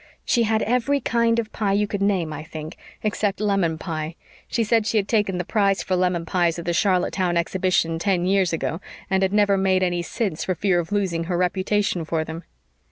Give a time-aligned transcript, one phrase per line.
[0.25, 4.15] She had every kind of pie you could name, I think except lemon pie.
[4.47, 8.25] She said she had taken the prize for lemon pies at the Charlottetown Exhibition ten
[8.25, 12.23] years ago and had never made any since for fear of losing her reputation for
[12.23, 12.43] them."